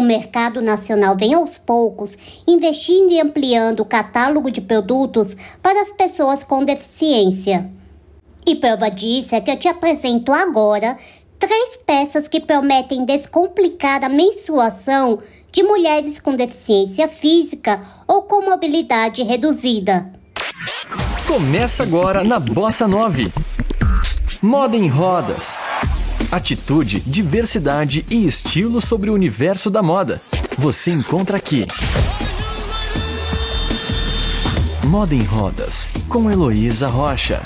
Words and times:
O 0.00 0.02
mercado 0.02 0.62
nacional 0.62 1.14
vem 1.14 1.34
aos 1.34 1.58
poucos 1.58 2.16
investindo 2.48 3.12
e 3.12 3.20
ampliando 3.20 3.80
o 3.80 3.84
catálogo 3.84 4.50
de 4.50 4.62
produtos 4.62 5.36
para 5.60 5.82
as 5.82 5.92
pessoas 5.92 6.42
com 6.42 6.64
deficiência. 6.64 7.70
E 8.46 8.56
prova 8.56 8.88
disso 8.88 9.34
é 9.34 9.42
que 9.42 9.50
eu 9.50 9.58
te 9.58 9.68
apresento 9.68 10.32
agora 10.32 10.96
três 11.38 11.76
peças 11.84 12.26
que 12.28 12.40
prometem 12.40 13.04
descomplicar 13.04 14.02
a 14.02 14.08
menstruação 14.08 15.18
de 15.52 15.62
mulheres 15.62 16.18
com 16.18 16.34
deficiência 16.34 17.06
física 17.06 17.82
ou 18.08 18.22
com 18.22 18.40
mobilidade 18.40 19.22
reduzida. 19.22 20.10
Começa 21.26 21.82
agora 21.82 22.24
na 22.24 22.40
Bossa 22.40 22.88
9. 22.88 23.30
Moda 24.40 24.78
em 24.78 24.88
rodas. 24.88 25.54
Atitude, 26.32 27.00
diversidade 27.00 28.06
e 28.08 28.24
estilo 28.24 28.80
sobre 28.80 29.10
o 29.10 29.14
universo 29.14 29.68
da 29.68 29.82
moda. 29.82 30.20
Você 30.56 30.92
encontra 30.92 31.36
aqui. 31.36 31.66
Moda 34.86 35.12
em 35.12 35.24
Rodas, 35.24 35.90
com 36.08 36.30
Heloísa 36.30 36.86
Rocha. 36.86 37.42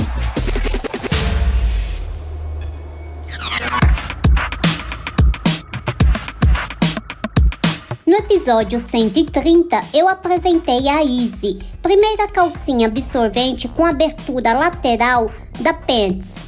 No 8.07 8.17
episódio 8.17 8.79
130, 8.79 9.83
eu 9.95 10.07
apresentei 10.07 10.89
a 10.89 11.03
Easy, 11.03 11.59
primeira 11.81 12.29
calcinha 12.29 12.87
absorvente 12.87 13.67
com 13.67 13.87
abertura 13.87 14.53
lateral 14.53 15.33
da 15.59 15.73
Pants. 15.73 16.44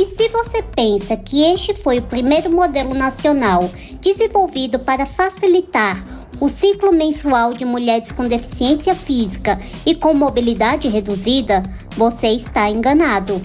E 0.00 0.06
se 0.06 0.28
você 0.30 0.62
pensa 0.62 1.14
que 1.14 1.44
este 1.44 1.74
foi 1.74 1.98
o 1.98 2.02
primeiro 2.02 2.50
modelo 2.50 2.94
nacional 2.94 3.70
desenvolvido 4.00 4.78
para 4.78 5.04
facilitar 5.04 6.02
o 6.40 6.48
ciclo 6.48 6.90
menstrual 6.90 7.52
de 7.52 7.66
mulheres 7.66 8.10
com 8.10 8.26
deficiência 8.26 8.94
física 8.94 9.60
e 9.84 9.94
com 9.94 10.14
mobilidade 10.14 10.88
reduzida, 10.88 11.62
você 11.98 12.28
está 12.28 12.70
enganado. 12.70 13.42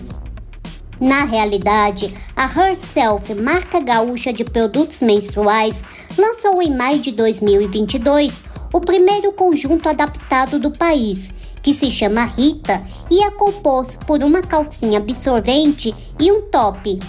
Na 0.98 1.26
realidade, 1.26 2.14
a 2.34 2.46
Herself, 2.46 3.36
marca 3.36 3.82
gaúcha 3.82 4.32
de 4.32 4.46
produtos 4.46 5.02
menstruais, 5.02 5.84
lançou 6.18 6.62
em 6.62 6.74
maio 6.74 7.00
de 7.00 7.12
2022 7.12 8.42
o 8.72 8.80
primeiro 8.80 9.34
conjunto 9.34 9.90
adaptado 9.90 10.58
do 10.58 10.72
país, 10.72 11.34
que 11.66 11.74
se 11.74 11.90
chama 11.90 12.26
Rita 12.26 12.84
e 13.10 13.24
é 13.24 13.32
composto 13.32 14.06
por 14.06 14.22
uma 14.22 14.40
calcinha 14.44 15.00
absorvente 15.00 15.96
e 16.20 16.32
um 16.32 16.44
top. 16.44 17.00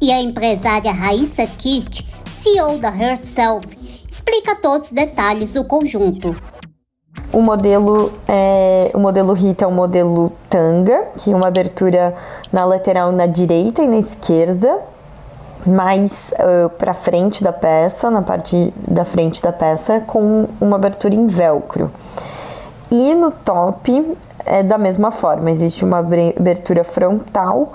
E 0.00 0.12
a 0.12 0.22
empresária 0.22 0.92
Raíssa 0.92 1.44
Kist, 1.44 2.06
CEO 2.30 2.78
da 2.78 2.88
Herself, 2.88 3.66
explica 4.08 4.54
todos 4.54 4.86
os 4.86 4.92
detalhes 4.92 5.54
do 5.54 5.64
conjunto. 5.64 6.36
O 7.32 7.40
modelo, 7.40 8.12
é, 8.28 8.92
o 8.94 8.98
modelo 9.00 9.32
Rita 9.32 9.64
é 9.64 9.66
o 9.66 9.72
modelo 9.72 10.32
tanga, 10.48 11.06
que 11.18 11.32
é 11.32 11.34
uma 11.34 11.48
abertura 11.48 12.14
na 12.52 12.64
lateral 12.64 13.10
na 13.10 13.26
direita 13.26 13.82
e 13.82 13.88
na 13.88 13.98
esquerda, 13.98 14.78
mais 15.66 16.32
uh, 16.34 16.70
para 16.70 16.94
frente 16.94 17.42
da 17.42 17.52
peça, 17.52 18.08
na 18.08 18.22
parte 18.22 18.72
da 18.86 19.04
frente 19.04 19.42
da 19.42 19.52
peça, 19.52 20.00
com 20.00 20.46
uma 20.60 20.76
abertura 20.76 21.12
em 21.12 21.26
velcro. 21.26 21.90
E 22.90 23.14
no 23.14 23.30
top 23.30 24.16
é 24.44 24.62
da 24.62 24.76
mesma 24.76 25.10
forma, 25.10 25.50
existe 25.50 25.84
uma 25.84 25.98
abertura 25.98 26.82
frontal 26.82 27.72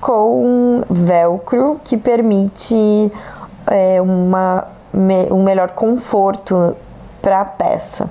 com 0.00 0.82
velcro 0.90 1.80
que 1.84 1.96
permite 1.96 3.10
é, 3.66 4.02
uma, 4.02 4.66
um 5.30 5.42
melhor 5.42 5.70
conforto 5.70 6.76
para 7.22 7.40
a 7.40 7.44
peça. 7.44 8.10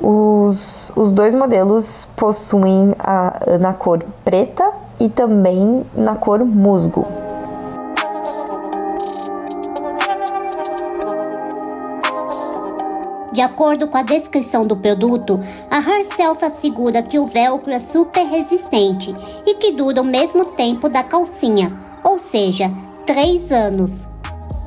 Os, 0.00 0.90
os 0.96 1.12
dois 1.12 1.34
modelos 1.34 2.06
possuem 2.16 2.94
a, 2.98 3.58
na 3.60 3.72
cor 3.72 4.02
preta 4.24 4.70
e 5.00 5.08
também 5.08 5.84
na 5.94 6.14
cor 6.14 6.44
musgo. 6.44 7.27
De 13.38 13.42
acordo 13.42 13.86
com 13.86 13.96
a 13.96 14.02
descrição 14.02 14.66
do 14.66 14.76
produto, 14.76 15.38
a 15.70 15.78
Herself 15.78 16.44
assegura 16.44 17.04
que 17.04 17.20
o 17.20 17.26
velcro 17.26 17.72
é 17.72 17.78
super 17.78 18.26
resistente 18.26 19.14
e 19.46 19.54
que 19.54 19.70
dura 19.70 20.02
o 20.02 20.04
mesmo 20.04 20.44
tempo 20.44 20.88
da 20.88 21.04
calcinha, 21.04 21.72
ou 22.02 22.18
seja, 22.18 22.68
3 23.06 23.52
anos. 23.52 24.08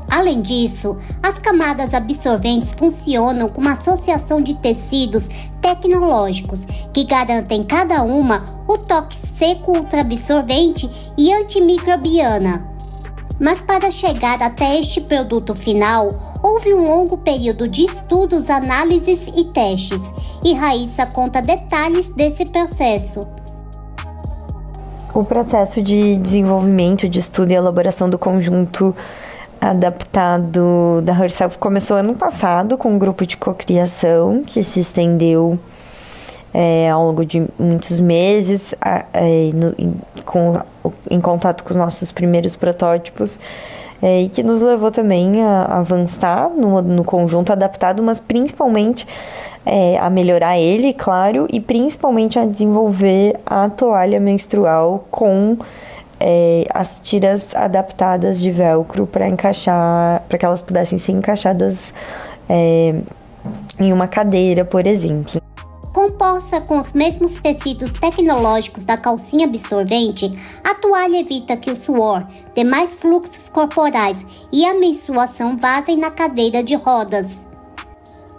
Além 0.09 0.42
disso, 0.42 0.96
as 1.22 1.38
camadas 1.38 1.94
absorventes 1.94 2.74
funcionam 2.74 3.50
como 3.50 3.68
uma 3.68 3.76
associação 3.76 4.40
de 4.40 4.54
tecidos 4.54 5.28
tecnológicos 5.59 6.64
que 6.94 7.03
garantem 7.03 7.66
cada 7.66 8.02
uma 8.03 8.46
o 8.70 8.78
toque 8.78 9.18
seco 9.18 9.80
ultraabsorvente 9.80 10.90
e 11.18 11.34
antimicrobiana. 11.34 12.72
Mas 13.38 13.59
para 13.59 13.92
chegar 13.92 14.42
até 14.42 14.80
este 14.80 15.02
produto 15.02 15.53
final, 15.53 16.08
houve 16.41 16.74
um 16.74 16.84
longo 16.84 17.18
período 17.18 17.68
de 17.68 17.84
estudos, 17.84 18.50
análises 18.50 19.28
e 19.35 19.46
testes, 19.46 20.12
e 20.44 20.53
Raíssa 20.53 21.06
conta 21.06 21.41
detalhes 21.41 22.07
desse 22.09 22.46
processo. 22.46 23.19
O 25.13 25.24
processo 25.24 25.81
de 25.81 26.16
desenvolvimento, 26.18 27.07
de 27.07 27.19
estudo 27.19 27.52
e 27.52 27.56
elaboração 27.56 28.09
do 28.09 28.18
conjunto 28.18 28.96
adaptado 29.59 31.02
da 31.03 31.13
Herself 31.13 31.57
começou 31.57 31.97
ano 31.97 32.16
passado 32.16 32.78
com 32.78 32.94
um 32.94 32.97
grupo 32.97 33.25
de 33.28 33.38
cocriação 33.38 34.41
que 34.44 34.63
se 34.63 34.79
estendeu 34.79 35.59
é, 36.53 36.90
ao 36.90 37.06
longo 37.06 37.25
de 37.25 37.46
muitos 37.59 38.00
meses 38.00 38.73
é, 39.13 39.52
no, 39.53 39.75
em, 39.78 39.94
com, 40.25 40.53
em 41.09 41.22
contato 41.22 41.63
com 41.63 41.69
os 41.69 41.75
nossos 41.75 42.12
primeiros 42.12 42.56
protótipos 42.56 43.40
é, 44.02 44.24
e 44.24 44.30
que 44.30 44.42
nos 44.42 44.62
levou 44.62 44.92
também 44.92 45.42
a 45.42 45.66
avançar 45.66 46.50
no, 46.50 46.82
no 46.82 47.04
conjunto 47.04 47.52
adaptado, 47.52 48.02
mas 48.02 48.20
principalmente 48.20 49.08
é, 49.66 49.98
a 50.00 50.10
melhorar 50.10 50.58
ele, 50.58 50.94
claro, 50.94 51.48
e 51.52 51.60
principalmente 51.60 52.40
a 52.40 52.46
desenvolver 52.46 53.40
a 53.46 53.70
toalha 53.70 54.20
menstrual 54.20 55.06
com 55.12 55.58
é, 56.20 56.66
as 56.74 57.00
tiras 57.00 57.56
adaptadas 57.56 58.40
de 58.40 58.52
velcro 58.52 59.06
para 59.06 59.28
encaixar, 59.28 60.24
para 60.28 60.38
que 60.38 60.46
elas 60.46 60.62
pudessem 60.62 60.98
ser 60.98 61.12
encaixadas 61.12 61.94
é, 62.50 62.96
em 63.80 63.92
uma 63.94 64.08
cadeira, 64.08 64.66
por 64.66 64.86
exemplo. 64.86 65.42
Composta 66.02 66.60
com 66.60 66.80
os 66.80 66.94
mesmos 66.94 67.38
tecidos 67.38 67.92
tecnológicos 67.92 68.84
da 68.84 68.98
calcinha 68.98 69.46
absorvente, 69.46 70.32
a 70.64 70.74
toalha 70.74 71.18
evita 71.20 71.56
que 71.56 71.70
o 71.70 71.76
suor, 71.76 72.26
demais 72.56 72.96
fluxos 72.96 73.48
corporais 73.50 74.26
e 74.52 74.66
a 74.66 74.74
menstruação 74.74 75.56
vazem 75.56 75.96
na 75.98 76.10
cadeira 76.10 76.64
de 76.64 76.74
rodas. 76.74 77.46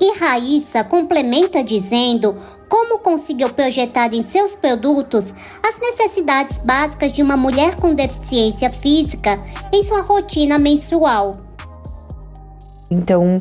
E 0.00 0.18
Raíssa 0.18 0.82
complementa 0.82 1.62
dizendo 1.62 2.34
como 2.68 2.98
conseguiu 2.98 3.50
projetar 3.50 4.12
em 4.12 4.24
seus 4.24 4.56
produtos 4.56 5.32
as 5.62 5.78
necessidades 5.78 6.58
básicas 6.58 7.12
de 7.12 7.22
uma 7.22 7.36
mulher 7.36 7.76
com 7.76 7.94
deficiência 7.94 8.70
física 8.70 9.38
em 9.72 9.84
sua 9.84 10.00
rotina 10.00 10.58
menstrual. 10.58 11.30
Então, 12.90 13.40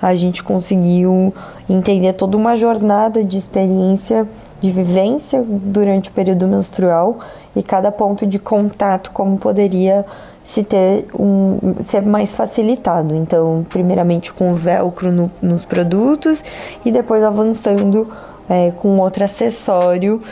a 0.00 0.14
gente 0.14 0.42
conseguiu 0.42 1.34
entender 1.68 2.12
toda 2.14 2.36
uma 2.36 2.56
jornada 2.56 3.22
de 3.22 3.36
experiência, 3.36 4.26
de 4.60 4.70
vivência 4.70 5.44
durante 5.46 6.08
o 6.08 6.12
período 6.12 6.46
menstrual 6.46 7.18
e 7.54 7.62
cada 7.62 7.92
ponto 7.92 8.26
de 8.26 8.38
contato, 8.38 9.10
como 9.10 9.36
poderia 9.36 10.04
se 10.44 10.64
ter 10.64 11.06
um 11.18 11.58
ser 11.84 12.02
mais 12.02 12.32
facilitado. 12.32 13.14
Então, 13.14 13.66
primeiramente 13.68 14.32
com 14.32 14.54
velcro 14.54 15.12
no, 15.12 15.30
nos 15.42 15.64
produtos 15.64 16.42
e 16.84 16.90
depois 16.90 17.22
avançando 17.22 18.10
é, 18.48 18.70
com 18.70 18.98
outro 18.98 19.24
acessório 19.24 20.22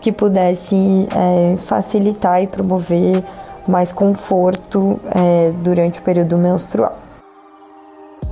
que 0.00 0.12
pudesse 0.12 0.76
é, 0.76 1.56
facilitar 1.56 2.42
e 2.42 2.46
promover 2.46 3.24
mais 3.68 3.90
conforto 3.92 5.00
é, 5.06 5.50
durante 5.62 5.98
o 5.98 6.02
período 6.02 6.36
menstrual. 6.36 6.96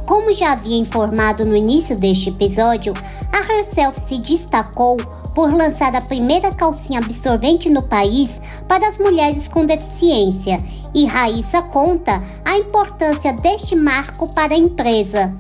Como 0.06 0.32
já 0.32 0.52
havia 0.52 0.76
informado 0.76 1.44
no 1.44 1.56
início 1.56 1.98
deste 1.98 2.30
episódio, 2.30 2.92
a 3.32 3.52
Herself 3.52 4.00
se 4.00 4.18
destacou 4.18 4.96
por 5.34 5.52
lançar 5.52 5.94
a 5.94 6.00
primeira 6.00 6.52
calcinha 6.52 6.98
absorvente 6.98 7.70
no 7.70 7.82
país 7.82 8.40
para 8.68 8.88
as 8.88 8.98
mulheres 8.98 9.48
com 9.48 9.64
deficiência, 9.64 10.56
e 10.92 11.06
Raíssa 11.06 11.62
conta 11.62 12.22
a 12.44 12.58
importância 12.58 13.32
deste 13.32 13.74
marco 13.74 14.32
para 14.34 14.52
a 14.52 14.58
empresa. 14.58 15.32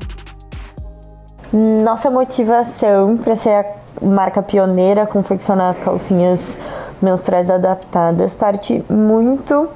Nossa 1.52 2.10
motivação 2.10 3.18
para 3.18 3.36
ser 3.36 3.50
a 3.50 3.66
marca 4.00 4.42
pioneira 4.42 5.02
a 5.02 5.06
confeccionar 5.06 5.68
as 5.68 5.78
calcinhas 5.78 6.56
menstruais 7.02 7.50
adaptadas 7.50 8.32
parte 8.32 8.82
muito 8.88 9.68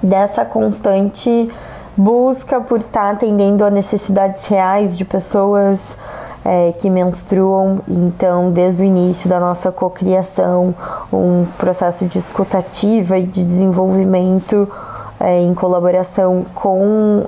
dessa 0.00 0.44
constante 0.44 1.50
busca 1.96 2.60
por 2.60 2.80
estar 2.80 3.00
tá 3.00 3.10
atendendo 3.10 3.64
a 3.64 3.70
necessidades 3.70 4.46
reais 4.46 4.96
de 4.96 5.04
pessoas 5.04 5.96
é, 6.44 6.72
que 6.78 6.90
menstruam. 6.90 7.80
Então, 7.88 8.50
desde 8.50 8.82
o 8.82 8.84
início 8.84 9.28
da 9.28 9.40
nossa 9.40 9.72
cocriação, 9.72 10.74
um 11.12 11.46
processo 11.56 12.04
de 12.06 12.18
escutativa 12.18 13.18
e 13.18 13.24
de 13.24 13.44
desenvolvimento 13.44 14.68
é, 15.18 15.40
em 15.40 15.54
colaboração 15.54 16.44
com 16.54 17.24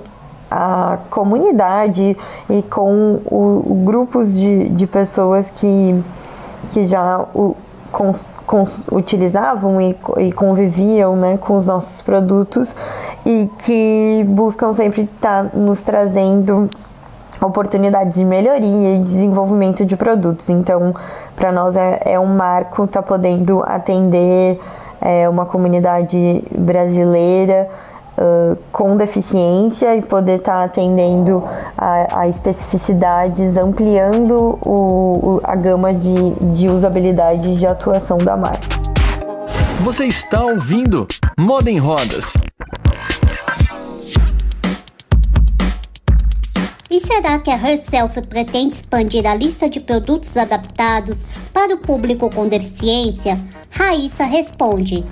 a 0.50 0.98
comunidade 1.10 2.16
e 2.48 2.62
com 2.62 3.18
o, 3.26 3.64
o 3.66 3.82
grupos 3.84 4.34
de, 4.34 4.68
de 4.68 4.86
pessoas 4.86 5.50
que, 5.50 6.04
que 6.70 6.86
já 6.86 7.24
o, 7.34 7.56
utilizavam 8.92 9.80
e, 9.80 9.96
e, 10.18 10.32
conviviam 10.32 11.16
né, 11.16 11.36
com 11.38 11.56
os 11.56 11.66
nossos 11.66 12.00
produtos 12.02 12.74
e 13.26 13.50
que 13.58 14.24
buscam 14.28 14.72
sempre 14.72 15.02
estar 15.02 15.50
tá 15.50 15.58
nos 15.58 15.82
trazendo 15.82 16.70
oportunidades 17.42 18.14
de 18.14 18.24
melhoria 18.24 18.94
e 18.94 18.98
desenvolvimento 19.00 19.84
de 19.84 19.96
produtos. 19.96 20.48
Então, 20.48 20.94
para 21.34 21.50
nós 21.50 21.76
é, 21.76 22.00
é, 22.04 22.20
um 22.20 22.36
marco 22.36 22.84
estar 22.84 23.02
tá 23.02 23.06
podendo 23.06 23.64
atender 23.66 24.60
é, 25.00 25.28
uma 25.28 25.44
comunidade 25.44 26.44
brasileira 26.56 27.68
uh, 28.16 28.56
com 28.70 28.96
deficiência 28.96 29.96
e 29.96 30.02
poder 30.02 30.38
estar 30.38 30.60
tá 30.60 30.64
atendendo 30.64 31.42
a, 31.76 32.20
a, 32.20 32.28
especificidades, 32.28 33.56
ampliando 33.56 34.58
o, 34.64 35.36
o, 35.36 35.40
a 35.42 35.56
gama 35.56 35.92
de, 35.92 36.30
de 36.54 36.68
usabilidade 36.68 37.56
de 37.56 37.66
atuação 37.66 38.18
da 38.18 38.36
marca. 38.36 38.68
Você 39.82 40.06
está 40.06 40.42
ouvindo 40.42 41.06
Moda 41.38 41.70
em 41.70 41.78
Rodas. 41.78 42.32
Será 47.16 47.38
que 47.38 47.50
a 47.50 47.56
Herself 47.56 48.20
pretende 48.28 48.74
expandir 48.74 49.26
a 49.26 49.34
lista 49.34 49.70
de 49.70 49.80
produtos 49.80 50.36
adaptados 50.36 51.16
para 51.50 51.74
o 51.74 51.78
público 51.78 52.28
com 52.28 52.46
deficiência? 52.46 53.38
Raíssa 53.70 54.24
responde. 54.24 55.02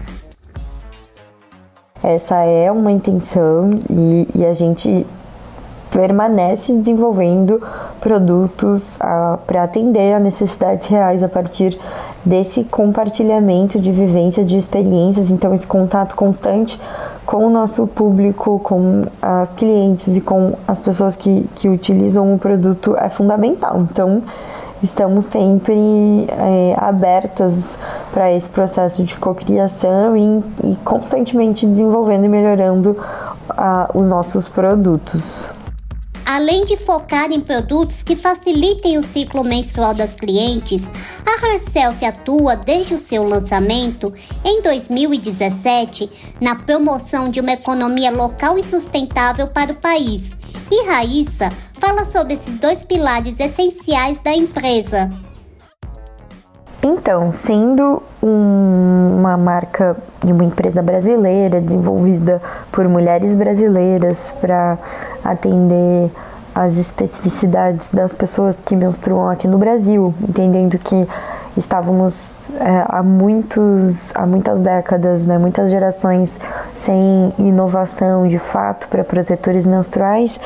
Essa 2.02 2.42
é 2.42 2.70
uma 2.70 2.92
intenção 2.92 3.70
e, 3.88 4.28
e 4.34 4.44
a 4.44 4.52
gente 4.52 5.06
permanece 5.90 6.74
desenvolvendo 6.74 7.62
produtos 8.00 8.98
ah, 9.00 9.38
para 9.46 9.62
atender 9.62 10.12
a 10.12 10.20
necessidades 10.20 10.86
reais 10.86 11.22
a 11.22 11.28
partir 11.28 11.78
desse 12.22 12.64
compartilhamento 12.64 13.78
de 13.78 13.90
vivências, 13.90 14.46
de 14.46 14.58
experiências, 14.58 15.30
então 15.30 15.54
esse 15.54 15.66
contato 15.66 16.14
constante 16.14 16.78
com 17.26 17.46
o 17.46 17.50
nosso 17.50 17.86
público, 17.86 18.58
com 18.60 19.04
as 19.20 19.48
clientes 19.54 20.16
e 20.16 20.20
com 20.20 20.54
as 20.66 20.78
pessoas 20.78 21.16
que, 21.16 21.48
que 21.54 21.68
utilizam 21.68 22.34
o 22.34 22.38
produto 22.38 22.96
é 22.96 23.08
fundamental. 23.08 23.80
Então, 23.80 24.22
estamos 24.82 25.24
sempre 25.26 26.26
é, 26.28 26.76
abertas 26.76 27.78
para 28.12 28.32
esse 28.32 28.48
processo 28.48 29.02
de 29.02 29.16
cocriação 29.18 30.16
e, 30.16 30.44
e 30.64 30.76
constantemente 30.84 31.66
desenvolvendo 31.66 32.26
e 32.26 32.28
melhorando 32.28 32.96
a, 33.48 33.90
os 33.94 34.06
nossos 34.06 34.48
produtos. 34.48 35.48
Além 36.24 36.64
de 36.64 36.76
focar 36.76 37.30
em 37.30 37.40
produtos 37.40 38.02
que 38.02 38.16
facilitem 38.16 38.96
o 38.96 39.02
ciclo 39.02 39.44
menstrual 39.44 39.94
das 39.94 40.14
clientes, 40.14 40.88
a 41.26 41.46
Herself 41.46 42.02
atua 42.04 42.56
desde 42.56 42.94
o 42.94 42.98
seu 42.98 43.28
lançamento 43.28 44.12
em 44.42 44.62
2017 44.62 46.10
na 46.40 46.56
promoção 46.56 47.28
de 47.28 47.40
uma 47.40 47.52
economia 47.52 48.10
local 48.10 48.58
e 48.58 48.64
sustentável 48.64 49.46
para 49.46 49.72
o 49.72 49.76
país. 49.76 50.30
E 50.70 50.86
Raíssa 50.86 51.50
fala 51.78 52.06
sobre 52.06 52.34
esses 52.34 52.58
dois 52.58 52.84
pilares 52.84 53.38
essenciais 53.38 54.18
da 54.22 54.34
empresa. 54.34 55.10
Então, 56.86 57.32
sendo 57.32 58.02
um, 58.22 59.16
uma 59.18 59.38
marca 59.38 59.96
de 60.22 60.30
uma 60.30 60.44
empresa 60.44 60.82
brasileira 60.82 61.58
desenvolvida 61.58 62.42
por 62.70 62.86
mulheres 62.86 63.34
brasileiras 63.34 64.30
para 64.38 64.76
atender 65.24 66.10
as 66.54 66.76
especificidades 66.76 67.88
das 67.90 68.12
pessoas 68.12 68.58
que 68.62 68.76
menstruam 68.76 69.30
aqui 69.30 69.48
no 69.48 69.56
Brasil, 69.56 70.14
entendendo 70.28 70.78
que 70.78 71.08
estávamos 71.56 72.36
é, 72.60 72.84
há 72.86 73.02
muitos 73.02 74.12
há 74.14 74.26
muitas 74.26 74.60
décadas, 74.60 75.24
né, 75.24 75.38
muitas 75.38 75.70
gerações 75.70 76.38
sem 76.76 77.32
inovação 77.38 78.26
de 78.26 78.38
fato 78.38 78.88
para 78.88 79.04
protetores 79.04 79.66
menstruais, 79.66 80.40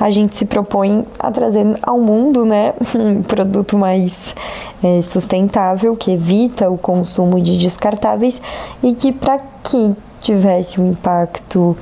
a 0.00 0.10
gente 0.10 0.36
se 0.36 0.44
propõe 0.44 1.06
a 1.18 1.30
trazer 1.30 1.64
ao 1.82 2.00
mundo, 2.00 2.44
né, 2.44 2.74
um 2.94 3.22
produto 3.22 3.76
mais 3.76 4.34
é, 4.82 5.02
sustentável 5.02 5.96
que 5.96 6.12
evita 6.12 6.70
o 6.70 6.78
consumo 6.78 7.40
de 7.40 7.58
descartáveis 7.58 8.40
e 8.82 8.94
que 8.94 9.12
para 9.12 9.38
que 9.62 9.94
tivesse 10.20 10.80
um 10.80 10.90
impacto 10.90 11.76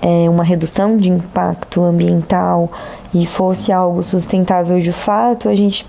é, 0.00 0.28
uma 0.30 0.44
redução 0.44 0.96
de 0.96 1.10
impacto 1.10 1.82
ambiental 1.82 2.70
e 3.12 3.26
fosse 3.26 3.72
algo 3.72 4.02
sustentável 4.02 4.78
de 4.78 4.92
fato, 4.92 5.48
a 5.48 5.54
gente 5.54 5.86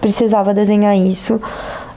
precisava 0.00 0.54
desenhar 0.54 0.96
isso 0.96 1.40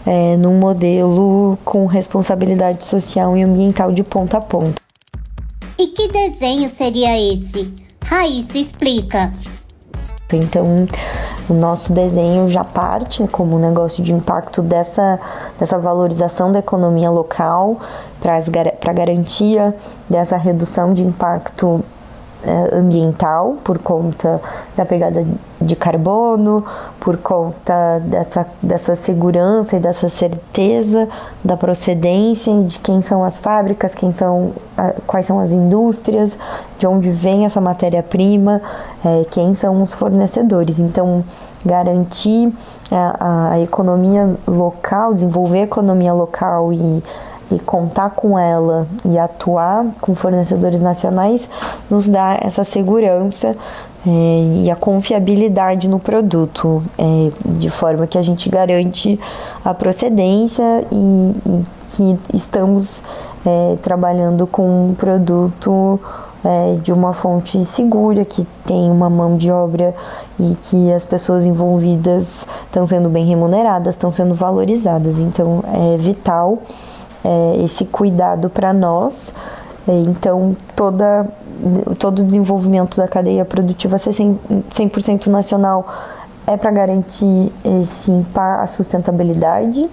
é, 0.06 0.38
num 0.38 0.60
modelo 0.60 1.58
com 1.64 1.86
responsabilidade 1.86 2.86
social 2.86 3.38
e 3.38 3.44
ambiental 3.44 3.92
de 3.92 4.04
ponta 4.04 4.38
a 4.38 4.42
ponta. 4.42 4.87
E 5.80 5.88
que 5.88 6.08
desenho 6.08 6.70
seria 6.70 7.16
esse? 7.20 7.74
Raíssa 8.04 8.58
explica. 8.58 9.30
Então, 10.34 10.66
o 11.48 11.54
nosso 11.54 11.94
desenho 11.94 12.50
já 12.50 12.64
parte 12.64 13.26
como 13.28 13.56
um 13.56 13.60
negócio 13.60 14.04
de 14.04 14.12
impacto 14.12 14.62
dessa, 14.62 15.20
dessa 15.60 15.78
valorização 15.78 16.52
da 16.52 16.60
economia 16.60 17.12
local 17.12 17.80
para 18.20 18.38
a 18.38 18.94
garantia 18.94 19.74
dessa 20.10 20.36
redução 20.36 20.94
de 20.94 21.04
impacto 21.04 21.84
ambiental 22.74 23.58
por 23.64 23.80
conta 23.80 24.42
da 24.76 24.86
pegada 24.86 25.26
de 25.60 25.76
carbono, 25.76 26.64
por 27.00 27.18
conta 27.18 28.00
dessa, 28.06 28.46
dessa 28.62 28.96
segurança 28.96 29.76
e 29.76 29.80
dessa 29.80 30.08
certeza 30.10 31.08
da 31.44 31.58
procedência 31.58 32.54
de 32.64 32.80
quem 32.80 33.02
são 33.02 33.24
as 33.24 33.40
fábricas, 33.40 33.96
quem 33.96 34.12
são, 34.12 34.54
quais 35.06 35.26
são 35.26 35.40
as 35.40 35.52
indústrias, 35.52 36.38
de 36.78 36.86
onde 36.86 37.10
vem 37.10 37.46
essa 37.46 37.60
matéria-prima, 37.60 38.62
é, 39.04 39.26
quem 39.32 39.56
são 39.56 39.82
os 39.82 39.94
fornecedores. 39.94 40.80
Então, 40.80 41.24
garantir 41.66 42.54
a, 42.92 43.52
a 43.54 43.60
economia 43.60 44.36
local, 44.48 45.14
desenvolver 45.14 45.60
a 45.60 45.64
economia 45.64 46.14
local 46.14 46.72
e 46.72 47.04
e 47.52 47.60
contar 47.60 48.10
com 48.12 48.38
ela 48.38 48.88
e 49.06 49.18
atuar 49.18 49.86
com 50.02 50.14
fornecedores 50.14 50.82
nacionais 50.82 51.48
nos 51.90 52.08
dá 52.08 52.38
essa 52.42 52.64
segurança 52.64 53.56
é, 54.06 54.64
e 54.64 54.72
a 54.72 54.76
confiabilidade 54.76 55.90
no 55.90 56.00
produto, 56.00 56.82
é, 56.98 57.32
de 57.46 57.70
forma 57.70 58.08
que 58.08 58.18
a 58.18 58.22
gente 58.22 58.50
garante 58.50 59.20
a 59.64 59.74
procedência 59.74 60.86
e, 60.92 61.36
e 61.46 61.66
que 61.90 62.20
estamos 62.34 63.04
é, 63.46 63.76
trabalhando 63.82 64.46
com 64.46 64.90
um 64.90 64.96
produto 64.96 66.00
é, 66.44 66.76
de 66.82 66.94
uma 66.94 67.12
fonte 67.12 67.66
segura, 67.66 68.24
que 68.24 68.48
tem 68.64 68.90
uma 68.90 69.10
mão 69.10 69.36
de 69.36 69.52
obra 69.52 69.94
e 70.40 70.56
que 70.64 70.92
as 70.94 71.04
pessoas 71.04 71.46
envolvidas 71.46 72.46
estão 72.66 72.86
sendo 72.88 73.10
bem 73.10 73.26
remuneradas, 73.26 73.96
estão 73.96 74.12
sendo 74.12 74.34
valorizadas. 74.34 75.20
Então 75.20 75.64
é 75.74 75.98
vital 75.98 76.60
é, 77.24 77.64
esse 77.64 77.86
cuidado 77.86 78.50
para 78.50 78.74
nós. 78.74 79.34
É, 79.88 79.92
então, 80.02 80.56
toda, 80.76 81.26
todo 81.98 82.20
o 82.20 82.26
desenvolvimento 82.26 82.98
da 82.98 83.08
cadeia 83.08 83.46
produtiva 83.46 83.98
ser 83.98 84.12
100%, 84.12 85.28
nacional 85.28 85.88
é 86.46 86.56
para 86.56 86.72
garantir 86.72 87.52
esse, 87.64 88.26
a 88.36 88.66
sustentabilidade, 88.68 89.90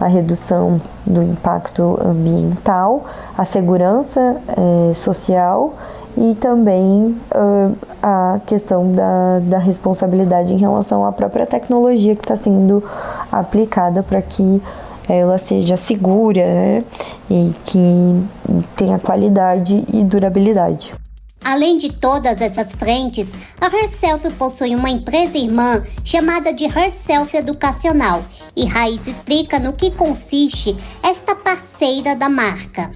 a 0.00 0.06
redução 0.06 0.80
do 1.06 1.22
impacto 1.22 1.98
ambiental, 2.04 3.04
a 3.38 3.44
segurança 3.44 4.36
é, 4.48 4.94
social 4.94 5.74
e 6.16 6.34
também 6.34 7.16
uh, 7.34 7.76
a 8.02 8.40
questão 8.44 8.92
da, 8.92 9.38
da 9.42 9.58
responsabilidade 9.58 10.52
em 10.52 10.58
relação 10.58 11.06
à 11.06 11.12
própria 11.12 11.46
tecnologia 11.46 12.14
que 12.14 12.20
está 12.20 12.36
sendo 12.36 12.84
aplicada 13.30 14.02
para 14.02 14.20
que 14.20 14.60
ela 15.08 15.38
seja 15.38 15.76
segura 15.76 16.44
né? 16.44 16.84
e 17.30 17.52
que 17.64 18.22
tenha 18.76 18.98
qualidade 18.98 19.84
e 19.92 20.04
durabilidade. 20.04 20.92
Além 21.44 21.76
de 21.76 21.92
todas 21.92 22.40
essas 22.40 22.72
frentes, 22.72 23.28
a 23.60 23.66
Herself 23.66 24.30
possui 24.34 24.76
uma 24.76 24.88
empresa 24.88 25.36
irmã 25.36 25.82
chamada 26.04 26.52
de 26.52 26.64
Herself 26.64 27.36
Educacional 27.36 28.22
e 28.54 28.64
Raíssa 28.64 29.10
explica 29.10 29.58
no 29.58 29.72
que 29.72 29.90
consiste 29.90 30.76
esta 31.02 31.34
parceira 31.34 32.14
da 32.14 32.28
marca. 32.28 32.90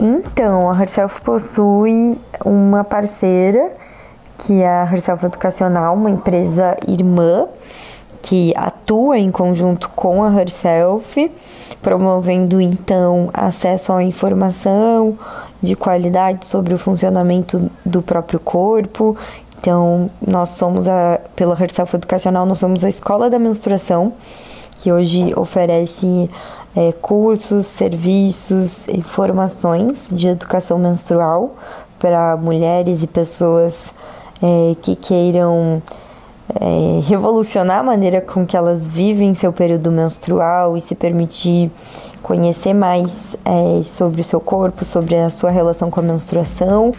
Então, 0.00 0.70
a 0.70 0.80
Herself 0.80 1.20
possui 1.20 2.18
uma 2.44 2.82
parceira, 2.82 3.76
que 4.38 4.62
é 4.62 4.68
a 4.68 4.90
Herself 4.90 5.24
Educacional, 5.24 5.94
uma 5.94 6.10
empresa 6.10 6.74
irmã, 6.88 7.46
que 8.30 8.52
atua 8.54 9.18
em 9.18 9.28
conjunto 9.28 9.88
com 9.88 10.22
a 10.22 10.32
Herself, 10.32 11.32
promovendo 11.82 12.60
então 12.60 13.28
acesso 13.34 13.92
à 13.92 14.04
informação 14.04 15.18
de 15.60 15.74
qualidade 15.74 16.46
sobre 16.46 16.72
o 16.72 16.78
funcionamento 16.78 17.68
do 17.84 18.00
próprio 18.00 18.38
corpo. 18.38 19.16
Então, 19.58 20.08
nós 20.24 20.50
somos 20.50 20.86
a 20.86 21.18
pela 21.34 21.60
Herself 21.60 21.96
Educacional, 21.96 22.46
nós 22.46 22.60
somos 22.60 22.84
a 22.84 22.88
Escola 22.88 23.28
da 23.28 23.36
Menstruação, 23.36 24.12
que 24.76 24.92
hoje 24.92 25.34
oferece 25.36 26.30
é, 26.76 26.92
cursos, 26.92 27.66
serviços, 27.66 28.86
informações 28.86 30.06
de 30.08 30.28
educação 30.28 30.78
menstrual 30.78 31.56
para 31.98 32.36
mulheres 32.36 33.02
e 33.02 33.08
pessoas 33.08 33.92
é, 34.40 34.76
que 34.80 34.94
queiram 34.94 35.82
é, 36.58 37.00
revolucionar 37.06 37.80
a 37.80 37.82
maneira 37.82 38.20
com 38.20 38.46
que 38.46 38.56
elas 38.56 38.88
vivem 38.88 39.34
seu 39.34 39.52
período 39.52 39.92
menstrual 39.92 40.76
e 40.76 40.80
se 40.80 40.94
permitir 40.94 41.70
conhecer 42.22 42.74
mais 42.74 43.36
é, 43.44 43.82
sobre 43.82 44.20
o 44.20 44.24
seu 44.24 44.40
corpo, 44.40 44.84
sobre 44.84 45.16
a 45.16 45.30
sua 45.30 45.50
relação 45.50 45.90
com 45.90 46.00
a 46.00 46.02
menstruação. 46.02 46.92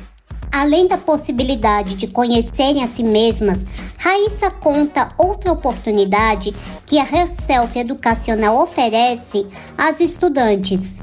Além 0.51 0.87
da 0.87 0.97
possibilidade 0.97 1.95
de 1.95 2.07
conhecerem 2.07 2.83
a 2.83 2.87
si 2.87 3.03
mesmas, 3.03 3.59
Raíssa 3.97 4.49
conta 4.49 5.09
outra 5.17 5.51
oportunidade 5.51 6.53
que 6.85 6.97
a 6.97 7.03
Herself 7.03 7.77
Educacional 7.77 8.57
oferece 8.61 9.47
às 9.77 9.99
estudantes. 9.99 10.99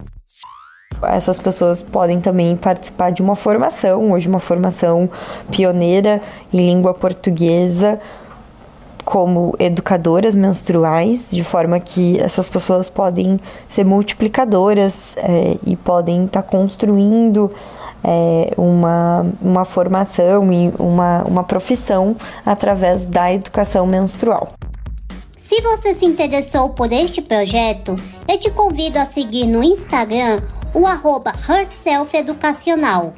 Essas 1.02 1.38
pessoas 1.38 1.80
podem 1.80 2.20
também 2.20 2.56
participar 2.56 3.10
de 3.10 3.22
uma 3.22 3.36
formação, 3.36 4.10
hoje 4.10 4.28
uma 4.28 4.40
formação 4.40 5.08
pioneira 5.50 6.20
em 6.52 6.58
língua 6.58 6.92
portuguesa, 6.92 8.00
como 9.08 9.54
educadoras 9.58 10.34
menstruais, 10.34 11.30
de 11.30 11.42
forma 11.42 11.80
que 11.80 12.20
essas 12.20 12.46
pessoas 12.46 12.90
podem 12.90 13.40
ser 13.66 13.82
multiplicadoras 13.82 15.16
é, 15.16 15.56
e 15.66 15.76
podem 15.76 16.26
estar 16.26 16.42
tá 16.42 16.46
construindo 16.46 17.50
é, 18.04 18.52
uma, 18.54 19.24
uma 19.40 19.64
formação 19.64 20.52
e 20.52 20.70
uma, 20.78 21.24
uma 21.24 21.42
profissão 21.42 22.14
através 22.44 23.06
da 23.06 23.32
educação 23.32 23.86
menstrual. 23.86 24.52
Se 25.38 25.58
você 25.62 25.94
se 25.94 26.04
interessou 26.04 26.68
por 26.68 26.92
este 26.92 27.22
projeto, 27.22 27.96
eu 28.28 28.38
te 28.38 28.50
convido 28.50 28.98
a 28.98 29.06
seguir 29.06 29.46
no 29.46 29.64
Instagram 29.64 30.42
o 30.74 30.86
arroba 30.86 31.32
herselfeducacional. 31.48 33.14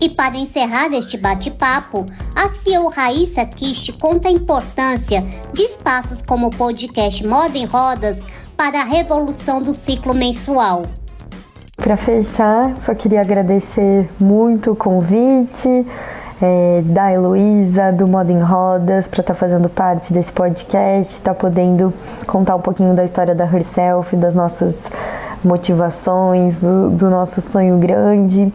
E 0.00 0.08
para 0.08 0.36
encerrar 0.36 0.92
este 0.92 1.16
bate-papo, 1.16 2.04
a 2.34 2.48
CEO 2.48 2.88
Raíssa 2.88 3.44
Kist 3.46 3.92
conta 3.98 4.28
a 4.28 4.32
importância 4.32 5.24
de 5.52 5.62
espaços 5.62 6.20
como 6.20 6.48
o 6.48 6.50
podcast 6.50 7.26
Moda 7.26 7.56
em 7.56 7.64
Rodas 7.64 8.20
para 8.56 8.80
a 8.80 8.84
revolução 8.84 9.62
do 9.62 9.72
ciclo 9.72 10.12
menstrual. 10.12 10.84
Para 11.76 11.96
fechar, 11.96 12.76
só 12.80 12.94
queria 12.94 13.20
agradecer 13.20 14.08
muito 14.18 14.72
o 14.72 14.76
convite 14.76 15.68
é, 16.40 16.82
da 16.84 17.12
Heloísa, 17.12 17.92
do 17.92 18.06
Moda 18.06 18.32
em 18.32 18.40
Rodas, 18.40 19.06
para 19.06 19.20
estar 19.20 19.34
tá 19.34 19.38
fazendo 19.38 19.68
parte 19.68 20.12
desse 20.12 20.32
podcast, 20.32 21.12
estar 21.12 21.34
tá 21.34 21.34
podendo 21.34 21.92
contar 22.26 22.56
um 22.56 22.60
pouquinho 22.60 22.94
da 22.94 23.04
história 23.04 23.34
da 23.34 23.44
Herself, 23.44 24.14
das 24.16 24.34
nossas 24.34 24.74
motivações, 25.44 26.56
do, 26.58 26.90
do 26.90 27.10
nosso 27.10 27.40
sonho 27.40 27.78
grande. 27.78 28.52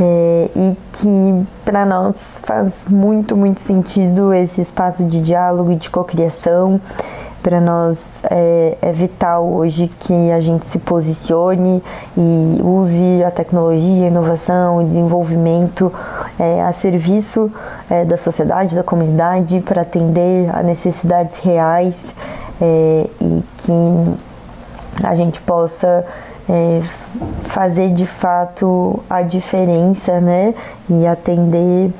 É, 0.00 0.50
e 0.54 0.76
que 0.92 1.46
para 1.64 1.84
nós 1.84 2.16
faz 2.44 2.86
muito, 2.88 3.36
muito 3.36 3.60
sentido 3.60 4.32
esse 4.32 4.60
espaço 4.60 5.04
de 5.04 5.20
diálogo 5.20 5.72
e 5.72 5.76
de 5.76 5.90
cocriação 5.90 6.80
para 7.42 7.60
nós 7.60 8.22
é, 8.30 8.76
é, 8.82 8.92
vital 8.92 9.46
hoje 9.46 9.90
que 10.00 10.30
a 10.30 10.40
gente 10.40 10.66
se 10.66 10.78
posicione 10.78 11.82
e 12.16 12.60
use 12.62 13.24
a 13.24 13.30
tecnologia, 13.30 14.04
a 14.04 14.08
inovação 14.08 14.82
e 14.82 14.84
desenvolvimento 14.86 15.92
é, 16.38 16.62
a 16.62 16.72
serviço 16.72 17.50
é, 17.88 18.04
da 18.04 18.16
sociedade, 18.16 18.74
da 18.74 18.82
comunidade, 18.82 19.60
para 19.60 19.82
atender 19.82 20.50
a 20.54 20.62
necessidades 20.62 21.38
reais 21.38 21.96
é, 22.60 23.06
e 23.20 23.42
que 23.56 23.72
a 25.02 25.14
gente 25.14 25.40
possa 25.40 26.04
é, 26.48 26.80
fazer 27.44 27.92
de 27.92 28.06
fato 28.06 29.00
a 29.08 29.22
diferença, 29.22 30.20
né? 30.20 30.54
E 30.88 31.06
atender 31.06 31.92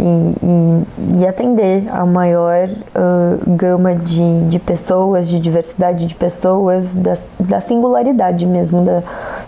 e, 0.00 0.02
e, 0.02 1.20
e, 1.20 1.26
atender 1.26 1.84
a 1.88 2.04
maior 2.04 2.68
uh, 2.68 3.56
gama 3.56 3.94
de, 3.94 4.44
de 4.48 4.58
pessoas, 4.58 5.28
de 5.28 5.38
diversidade 5.38 6.06
de 6.06 6.14
pessoas, 6.14 6.86
da, 6.94 7.16
da 7.38 7.60
singularidade 7.60 8.44
mesmo 8.44 8.84
da, 8.84 9.02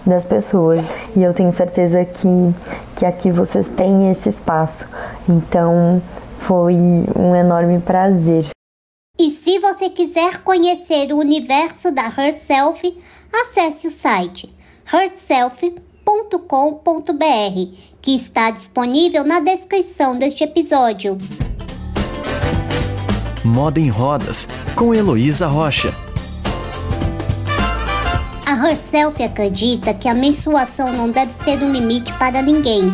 das 0.07 0.25
pessoas. 0.25 0.97
E 1.17 1.23
eu 1.23 1.35
tenho 1.35 1.51
certeza 1.51 2.05
que, 2.05 2.55
que 2.95 3.05
aqui 3.05 3.31
vocês 3.31 3.69
têm 3.71 4.11
esse 4.11 4.29
espaço. 4.29 4.89
Então 5.29 6.01
foi 6.39 6.77
um 7.19 7.35
enorme 7.35 7.81
prazer. 7.81 8.56
E 9.19 9.31
se 9.31 9.59
você 9.59 9.89
quiser 9.89 10.43
conhecer 10.43 11.13
o 11.13 11.19
universo 11.19 11.91
da 11.91 12.07
Herself, 12.07 12.97
acesse 13.33 13.89
o 13.89 13.91
site 13.91 14.55
herself.com 14.93 15.87
moda.com.br, 16.07 17.77
que 18.01 18.15
está 18.15 18.51
disponível 18.51 19.25
na 19.25 19.41
descrição 19.41 20.17
deste 20.17 20.45
episódio. 20.45 21.19
Moda 23.45 23.81
em 23.81 23.89
Rodas, 23.89 24.49
com 24.77 24.95
Heloísa 24.95 25.49
Rocha. 25.49 25.93
A 28.47 28.69
Herself 28.69 29.21
acredita 29.23 29.93
que 29.93 30.09
a 30.09 30.15
menstruação 30.15 30.93
não 30.93 31.11
deve 31.11 31.33
ser 31.43 31.63
um 31.63 31.73
limite 31.73 32.13
para 32.15 32.41
ninguém 32.41 32.85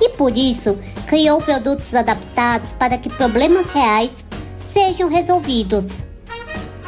e 0.00 0.08
por 0.10 0.36
isso 0.36 0.78
criou 1.06 1.40
produtos 1.40 1.94
adaptados 1.94 2.72
para 2.72 2.96
que 2.96 3.10
problemas 3.10 3.70
reais 3.70 4.21
sejam 4.72 5.08
resolvidos. 5.08 5.98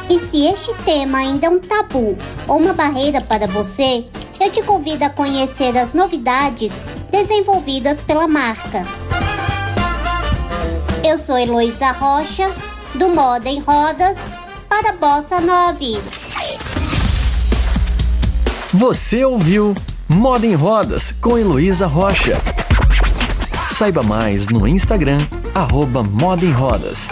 E 0.08 0.18
se 0.18 0.46
este 0.46 0.74
tema 0.84 1.18
ainda 1.18 1.46
é 1.46 1.50
um 1.50 1.58
tabu 1.58 2.16
ou 2.48 2.56
uma 2.56 2.72
barreira 2.72 3.20
para 3.20 3.46
você, 3.46 4.04
eu 4.40 4.50
te 4.50 4.62
convido 4.62 5.04
a 5.04 5.10
conhecer 5.10 5.76
as 5.76 5.94
novidades 5.94 6.72
desenvolvidas 7.10 8.00
pela 8.00 8.26
marca. 8.26 8.84
Eu 11.02 11.18
sou 11.18 11.38
Heloísa 11.38 11.92
Rocha, 11.92 12.50
do 12.94 13.08
Moda 13.08 13.48
em 13.48 13.60
Rodas, 13.60 14.16
para 14.68 14.92
Bossa 14.92 15.40
9. 15.40 16.00
Você 18.72 19.24
ouviu 19.24 19.74
Moda 20.08 20.46
em 20.46 20.54
Rodas 20.54 21.12
com 21.20 21.38
Heloísa 21.38 21.86
Rocha. 21.86 22.40
Saiba 23.68 24.02
mais 24.02 24.48
no 24.48 24.66
Instagram, 24.66 25.18
arroba 25.54 26.02
Moda 26.02 26.44
em 26.44 26.52
Rodas. 26.52 27.10